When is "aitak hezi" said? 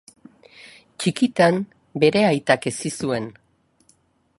2.31-2.97